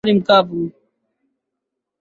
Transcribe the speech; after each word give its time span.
Wali 0.03 0.13
mkavu. 0.19 0.59